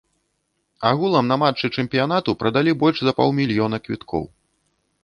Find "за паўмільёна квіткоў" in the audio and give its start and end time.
3.07-4.23